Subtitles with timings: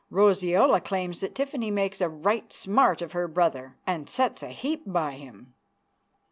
[0.11, 4.81] Roseola claims that Tiffany makes a right smart of her brother, and sets a heap
[4.87, 5.53] by him.